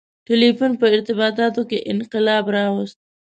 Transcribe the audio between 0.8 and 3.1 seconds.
په ارتباطاتو کې انقلاب راوست.